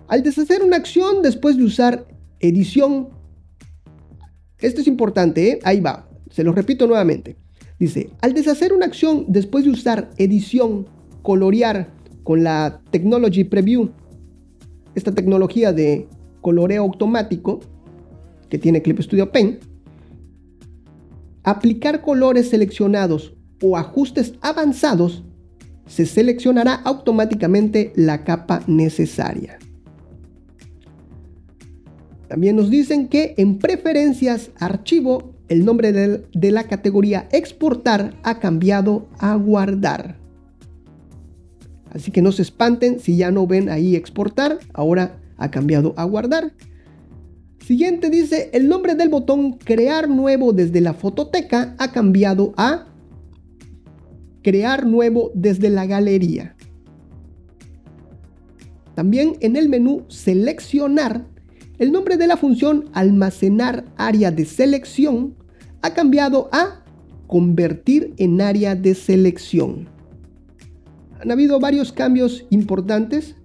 Al 0.09 0.23
deshacer 0.23 0.63
una 0.63 0.77
acción 0.77 1.23
después 1.23 1.57
de 1.57 1.65
usar 1.65 2.07
edición, 2.41 3.09
esto 4.59 4.81
es 4.81 4.87
importante, 4.87 5.51
¿eh? 5.51 5.59
ahí 5.63 5.81
va, 5.81 6.09
se 6.31 6.43
lo 6.43 6.53
repito 6.53 6.87
nuevamente. 6.87 7.37
Dice, 7.79 8.11
al 8.21 8.35
deshacer 8.35 8.73
una 8.73 8.87
acción 8.87 9.25
después 9.29 9.65
de 9.65 9.71
usar 9.71 10.11
edición 10.19 10.87
colorear 11.23 11.93
con 12.25 12.45
la 12.45 12.83
Technology 12.91 13.45
Preview, 13.45 13.91
esta 14.95 15.13
tecnología 15.13 15.73
de 15.73 16.09
coloreo 16.41 16.83
automático 16.83 17.61
que 18.49 18.59
tiene 18.59 18.83
Clip 18.83 19.01
Studio 19.01 19.31
Paint, 19.31 19.63
aplicar 21.43 22.03
colores 22.03 22.51
seleccionados 22.51 23.35
o 23.63 23.77
ajustes 23.77 24.35
avanzados, 24.41 25.25
se 25.87 26.07
seleccionará 26.07 26.75
automáticamente 26.75 27.93
la 27.97 28.25
capa 28.25 28.63
necesaria. 28.67 29.59
También 32.29 32.55
nos 32.55 32.71
dicen 32.71 33.09
que 33.09 33.35
en 33.39 33.59
preferencias 33.59 34.51
archivo, 34.61 35.35
el 35.49 35.65
nombre 35.65 35.93
de, 35.93 36.51
la 36.53 36.63
categoría 36.63 37.29
exportar 37.33 38.15
ha 38.23 38.39
cambiado 38.39 39.09
a 39.19 39.35
guardar. 39.35 40.17
Así 41.93 42.13
que 42.13 42.23
no 42.23 42.31
se 42.31 42.43
espanten 42.43 43.01
si 43.01 43.17
ya 43.17 43.33
no 43.33 43.49
ven 43.49 43.69
ahí 43.69 43.97
exportar, 43.97 44.61
ahora 44.73 45.19
ha 45.39 45.51
cambiado 45.51 45.93
a 45.97 46.05
guardar. 46.05 46.53
Siguiente 47.67 48.11
dice, 48.11 48.51
el 48.53 48.69
nombre 48.69 48.95
del 48.95 49.09
botón 49.09 49.55
crear 49.55 50.09
nuevo 50.09 50.53
desde 50.53 50.81
la 50.81 50.95
fototeca 50.95 51.75
ha 51.79 51.91
cambiado 51.91 52.55
a 52.57 52.87
crear 54.43 54.87
nuevo 54.87 55.31
desde 55.35 55.71
la 55.71 55.87
galería. 55.87 56.57
También 58.95 59.37
en 59.41 59.57
el 59.57 59.69
menú 59.69 60.05
seleccionar, 60.09 61.27
el 61.79 61.93
nombre 61.93 62.17
de 62.17 62.27
la 62.27 62.37
función 62.37 62.91
almacenar 62.93 63.85
área 63.97 64.31
de 64.31 64.45
selección 64.45 65.35
ha 65.83 65.95
cambiado 65.95 66.49
a 66.53 66.85
convertir 67.27 68.13
en 68.19 68.41
área 68.41 68.75
de 68.75 68.95
selección 68.95 69.89
han 71.21 71.31
habido 71.31 71.61
varios 71.61 71.93
cambios 71.93 72.47
importantes 72.51 73.37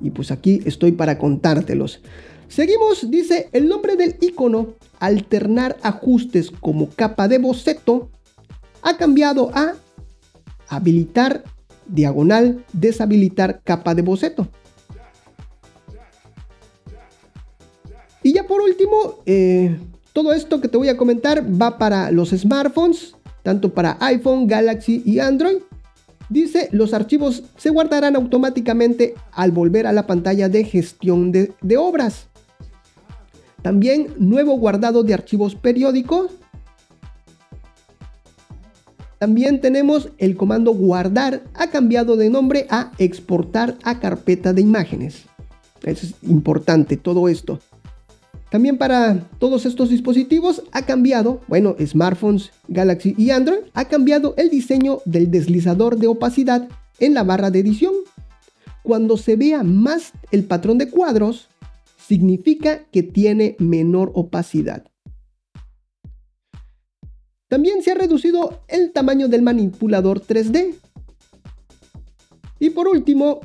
y 0.00 0.10
pues 0.10 0.30
aquí 0.30 0.62
estoy 0.64 0.92
para 0.92 1.18
contártelos. 1.18 2.00
Seguimos, 2.48 3.10
dice 3.10 3.48
el 3.52 3.68
nombre 3.68 3.96
del 3.96 4.16
icono, 4.20 4.74
alternar 4.98 5.76
ajustes 5.82 6.50
como 6.50 6.88
capa 6.88 7.28
de 7.28 7.38
boceto, 7.38 8.10
ha 8.82 8.96
cambiado 8.96 9.50
a 9.54 9.74
habilitar 10.70 11.44
diagonal, 11.86 12.64
deshabilitar 12.72 13.60
capa 13.62 13.94
de 13.94 14.02
boceto. 14.02 14.48
Y 18.22 18.32
ya 18.32 18.46
por 18.46 18.60
último, 18.60 19.22
eh, 19.26 19.76
todo 20.12 20.32
esto 20.32 20.60
que 20.60 20.68
te 20.68 20.76
voy 20.76 20.88
a 20.88 20.96
comentar 20.96 21.44
va 21.44 21.78
para 21.78 22.10
los 22.10 22.30
smartphones, 22.30 23.14
tanto 23.42 23.72
para 23.72 23.96
iPhone, 24.00 24.46
Galaxy 24.46 25.02
y 25.04 25.18
Android. 25.18 25.58
Dice, 26.28 26.68
los 26.70 26.94
archivos 26.94 27.42
se 27.56 27.70
guardarán 27.70 28.14
automáticamente 28.14 29.14
al 29.32 29.50
volver 29.50 29.86
a 29.86 29.92
la 29.92 30.06
pantalla 30.06 30.48
de 30.48 30.64
gestión 30.64 31.32
de, 31.32 31.52
de 31.60 31.76
obras. 31.76 32.28
También 33.62 34.08
nuevo 34.18 34.56
guardado 34.56 35.02
de 35.02 35.14
archivos 35.14 35.54
periódicos. 35.54 36.30
También 39.20 39.60
tenemos 39.60 40.08
el 40.16 40.34
comando 40.34 40.72
guardar, 40.72 41.44
ha 41.52 41.68
cambiado 41.68 42.16
de 42.16 42.30
nombre 42.30 42.66
a 42.70 42.90
exportar 42.96 43.76
a 43.82 44.00
carpeta 44.00 44.54
de 44.54 44.62
imágenes. 44.62 45.26
Es 45.82 46.14
importante 46.22 46.96
todo 46.96 47.28
esto. 47.28 47.60
También 48.50 48.78
para 48.78 49.28
todos 49.38 49.66
estos 49.66 49.90
dispositivos 49.90 50.62
ha 50.72 50.86
cambiado, 50.86 51.42
bueno, 51.48 51.76
smartphones, 51.84 52.50
Galaxy 52.68 53.14
y 53.18 53.28
Android, 53.28 53.58
ha 53.74 53.84
cambiado 53.84 54.32
el 54.38 54.48
diseño 54.48 55.02
del 55.04 55.30
deslizador 55.30 55.98
de 55.98 56.06
opacidad 56.06 56.66
en 56.98 57.12
la 57.12 57.22
barra 57.22 57.50
de 57.50 57.58
edición. 57.58 57.92
Cuando 58.82 59.18
se 59.18 59.36
vea 59.36 59.62
más 59.62 60.12
el 60.30 60.44
patrón 60.44 60.78
de 60.78 60.88
cuadros, 60.88 61.50
significa 62.08 62.86
que 62.90 63.02
tiene 63.02 63.54
menor 63.58 64.12
opacidad. 64.14 64.84
También 67.50 67.82
se 67.82 67.90
ha 67.90 67.94
reducido 67.94 68.60
el 68.68 68.92
tamaño 68.92 69.26
del 69.26 69.42
manipulador 69.42 70.22
3D. 70.22 70.76
Y 72.60 72.70
por 72.70 72.86
último, 72.86 73.40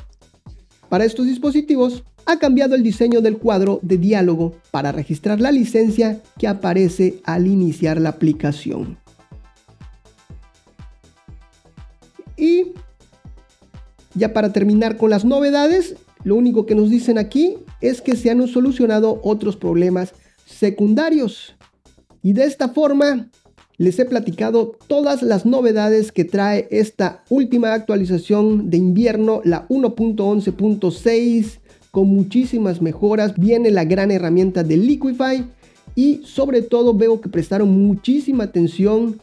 para 0.90 1.06
estos 1.06 1.26
dispositivos, 1.26 2.04
ha 2.28 2.38
cambiado 2.38 2.76
el 2.76 2.84
diseño 2.84 3.22
del 3.22 3.40
cuadro 3.40 3.80
de 3.82 3.98
diálogo 3.98 4.54
para 4.70 4.92
registrar 4.92 5.42
la 5.42 5.52
licencia 5.52 6.22
que 6.38 6.48
aparece 6.48 7.20
al 7.24 7.48
iniciar 7.48 8.00
la 8.00 8.10
aplicación. 8.10 9.00
Y 12.38 12.74
ya 14.14 14.34
para 14.34 14.54
terminar 14.54 14.98
con 14.98 15.10
las 15.10 15.26
novedades, 15.26 15.96
lo 16.24 16.36
único 16.36 16.68
que 16.68 16.76
nos 16.76 16.92
dicen 16.92 17.18
aquí 17.18 17.58
es 17.82 18.02
que 18.02 18.16
se 18.16 18.30
han 18.30 18.48
solucionado 18.48 19.20
otros 19.24 19.58
problemas 19.58 20.14
secundarios. 20.46 21.56
Y 22.22 22.34
de 22.34 22.44
esta 22.44 22.70
forma 22.70 23.32
les 23.78 24.00
he 24.00 24.06
platicado 24.06 24.78
todas 24.88 25.22
las 25.22 25.46
novedades 25.46 26.12
que 26.12 26.26
trae 26.26 26.68
esta 26.72 27.24
última 27.30 27.74
actualización 27.74 28.70
de 28.70 28.78
invierno, 28.78 29.42
la 29.44 29.68
1.11.6 29.68 31.60
con 31.92 32.08
muchísimas 32.08 32.82
mejoras. 32.82 33.36
Viene 33.38 33.72
la 33.72 33.86
gran 33.86 34.12
herramienta 34.12 34.64
de 34.64 34.78
Liquify 34.78 35.46
y 35.96 36.22
sobre 36.26 36.62
todo 36.62 36.94
veo 36.94 37.22
que 37.22 37.30
prestaron 37.30 37.70
muchísima 37.70 38.46
atención. 38.46 39.20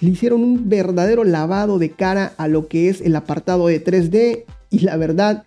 Le 0.00 0.10
hicieron 0.10 0.42
un 0.42 0.68
verdadero 0.68 1.24
lavado 1.24 1.78
de 1.78 1.90
cara 1.90 2.32
a 2.36 2.48
lo 2.48 2.68
que 2.68 2.88
es 2.88 3.00
el 3.00 3.16
apartado 3.16 3.66
de 3.66 3.84
3D 3.84 4.44
y 4.70 4.78
la 4.80 4.96
verdad 4.96 5.44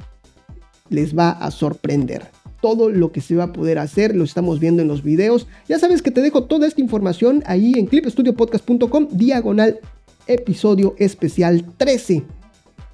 les 0.89 1.17
va 1.17 1.31
a 1.31 1.50
sorprender. 1.50 2.42
Todo 2.63 2.89
lo 2.89 3.12
que 3.12 3.20
se 3.20 3.36
va 3.36 3.43
a 3.43 3.51
poder 3.51 3.77
hacer 3.77 4.15
lo 4.15 4.24
estamos 4.24 4.62
viendo 4.62 4.82
en 4.82 4.88
los 4.88 5.03
videos. 5.03 5.48
Ya 5.67 5.79
sabes 5.79 6.01
que 6.01 6.12
te 6.12 6.22
dejo 6.22 6.46
toda 6.46 6.65
esta 6.65 6.79
información 6.79 7.43
ahí 7.46 7.74
en 7.75 7.88
clipstudiopodcast.com 7.88 9.10
diagonal 9.12 9.82
episodio 10.27 10.96
especial 10.98 11.65
13. 11.76 12.23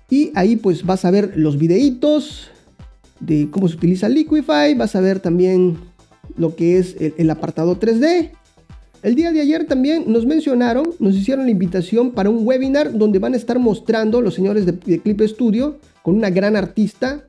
Y 0.10 0.32
ahí 0.34 0.56
pues 0.56 0.88
vas 0.88 1.06
a 1.06 1.12
ver 1.12 1.34
los 1.36 1.60
videitos, 1.60 2.50
de 3.20 3.50
cómo 3.52 3.68
se 3.68 3.76
utiliza 3.76 4.10
Liquify, 4.10 4.74
vas 4.74 4.96
a 4.96 5.02
ver 5.02 5.20
también 5.20 5.78
lo 6.36 6.56
que 6.56 6.80
es 6.80 6.96
el, 7.00 7.30
apartado 7.30 7.80
3D. 7.80 8.32
El 9.04 9.14
día 9.14 9.32
de 9.32 9.42
ayer 9.42 9.66
también 9.68 10.06
nos 10.08 10.26
mencionaron, 10.26 10.96
nos 10.98 11.16
hicieron 11.16 11.46
la 11.46 11.52
invitación 11.52 12.10
para 12.10 12.32
un 12.32 12.44
webinar 12.44 12.98
donde 12.98 13.20
van 13.20 13.36
a 13.36 13.38
estar 13.38 13.60
mostrando 13.60 14.20
los 14.20 14.34
señores 14.34 14.66
de, 14.66 15.00
Clip 15.00 15.22
Studio 15.22 15.78
con 16.02 16.16
una 16.16 16.32
gran 16.32 16.56
artista, 16.56 17.24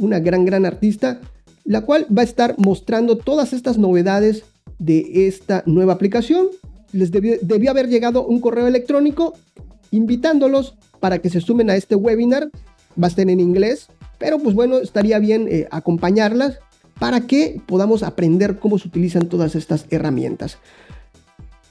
una 0.00 0.18
gran, 0.18 0.44
gran 0.44 0.66
artista, 0.66 1.20
la 1.64 1.82
cual 1.82 2.06
va 2.16 2.22
a 2.22 2.24
estar 2.24 2.56
mostrando 2.58 3.16
todas 3.16 3.52
estas 3.52 3.78
novedades 3.78 4.42
de 4.78 5.28
esta 5.28 5.62
nueva 5.66 5.92
aplicación. 5.92 6.48
Les 6.92 7.12
debió 7.12 7.70
haber 7.70 7.88
llegado 7.88 8.26
un 8.26 8.40
correo 8.40 8.66
electrónico 8.66 9.34
invitándolos 9.92 10.74
para 10.98 11.18
que 11.18 11.30
se 11.30 11.40
sumen 11.40 11.70
a 11.70 11.76
este 11.76 11.94
webinar. 11.94 12.50
Va 13.00 13.06
a 13.06 13.08
estar 13.08 13.28
en 13.28 13.38
inglés, 13.38 13.86
pero 14.18 14.38
pues 14.38 14.54
bueno, 14.54 14.78
estaría 14.78 15.18
bien 15.18 15.46
eh, 15.48 15.68
acompañarlas 15.70 16.58
para 16.98 17.20
que 17.26 17.60
podamos 17.66 18.02
aprender 18.02 18.58
cómo 18.58 18.78
se 18.78 18.88
utilizan 18.88 19.28
todas 19.28 19.54
estas 19.54 19.86
herramientas. 19.90 20.58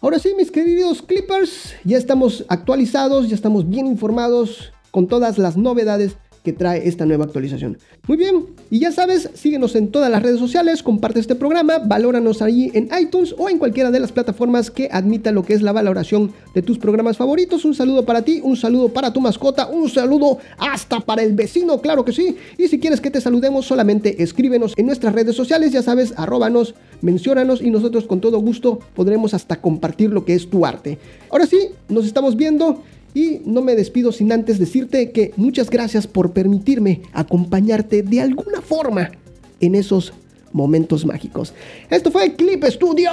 Ahora 0.02 0.18
sí, 0.18 0.34
mis 0.38 0.50
queridos 0.50 1.02
clippers, 1.02 1.74
ya 1.84 1.98
estamos 1.98 2.46
actualizados, 2.48 3.28
ya 3.28 3.36
estamos 3.36 3.68
bien 3.68 3.86
informados 3.86 4.72
con 4.92 5.08
todas 5.08 5.38
las 5.38 5.58
novedades 5.58 6.16
que 6.44 6.54
trae 6.54 6.88
esta 6.88 7.06
nueva 7.06 7.26
actualización. 7.26 7.78
Muy 8.08 8.18
bien, 8.18 8.46
y 8.70 8.80
ya 8.80 8.92
sabes, 8.92 9.30
síguenos 9.34 9.76
en 9.76 9.90
todas 9.90 10.10
las 10.10 10.24
redes 10.24 10.40
sociales, 10.40 10.84
comparte 10.84 11.20
este 11.20 11.36
programa, 11.36 11.80
valóranos 11.80 12.42
ahí 12.42 12.72
en 12.74 12.90
iTunes 13.00 13.36
o 13.38 13.50
en 13.50 13.58
cualquiera 13.58 13.92
de 13.92 14.00
las 14.00 14.12
plataformas 14.12 14.72
que 14.72 14.90
admita 14.92 15.32
lo 15.32 15.44
que 15.44 15.54
es 15.54 15.62
la 15.62 15.72
valoración 15.72 16.32
de 16.54 16.62
tus 16.62 16.78
programas 16.78 17.18
favoritos. 17.18 17.66
Un 17.66 17.76
saludo 17.76 18.06
para 18.06 18.24
ti, 18.24 18.42
un 18.44 18.56
saludo 18.56 18.90
para 18.90 19.14
tu 19.14 19.22
mascota, 19.22 19.68
un 19.68 19.90
saludo 19.90 20.38
hasta 20.58 21.00
para 21.00 21.24
el 21.24 21.34
vecino, 21.34 21.82
claro 21.82 22.06
que 22.06 22.14
sí. 22.14 22.38
Y 22.58 22.68
si 22.68 22.80
quieres 22.80 23.02
que 23.02 23.12
te 23.12 23.22
saludemos, 23.22 23.66
solamente 23.66 24.24
escríbenos 24.24 24.74
en 24.78 24.86
nuestras 24.86 25.14
redes 25.14 25.36
sociales, 25.36 25.72
ya 25.72 25.82
sabes, 25.82 26.14
arróbanos, 26.18 26.76
menciónanos 27.02 27.62
y 27.62 27.70
nosotros 27.70 28.06
con 28.06 28.22
todo 28.22 28.40
gusto 28.40 28.80
podremos 28.96 29.34
hasta 29.34 29.62
compartir 29.62 30.12
lo 30.12 30.26
que 30.26 30.34
es 30.34 30.50
tu 30.50 30.66
arte. 30.66 30.98
Ahora 31.30 31.46
sí, 31.46 31.70
nos 31.88 32.06
estamos 32.06 32.36
viendo. 32.36 32.84
Y 33.14 33.42
no 33.46 33.62
me 33.62 33.76
despido 33.76 34.12
sin 34.12 34.32
antes 34.32 34.60
decirte 34.60 35.12
que 35.12 35.34
muchas 35.36 35.70
gracias 35.70 36.08
por 36.08 36.32
permitirme 36.32 37.02
acompañarte 37.14 38.04
de 38.04 38.22
alguna 38.22 38.62
forma 38.62 39.12
en 39.60 39.76
esos 39.76 40.14
momentos 40.52 41.06
mágicos. 41.06 41.54
Esto 41.90 42.12
fue 42.12 42.36
Clip 42.36 42.64
Studio 42.66 43.12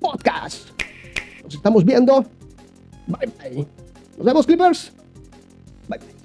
Podcast. 0.00 0.68
Nos 1.44 1.54
estamos 1.54 1.84
viendo. 1.84 2.24
Bye 3.06 3.30
bye. 3.38 3.66
Nos 4.16 4.26
vemos, 4.26 4.46
Clippers. 4.46 4.92
Bye 5.88 5.98
bye. 5.98 6.17